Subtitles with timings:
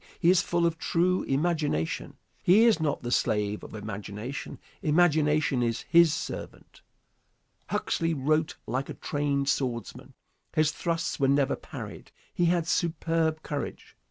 [0.19, 2.17] He is full of true imagination.
[2.41, 4.57] He is not the slave of imagination.
[4.81, 6.81] Imagination is his servant.
[7.67, 10.15] Huxley wrote like a trained swordsman.
[10.55, 12.11] His thrusts were never parried.
[12.33, 13.95] He had superb courage.